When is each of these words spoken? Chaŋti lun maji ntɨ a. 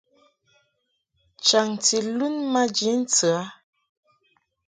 Chaŋti 1.45 1.97
lun 2.17 2.35
maji 2.51 2.89
ntɨ 3.01 3.29
a. 3.41 3.43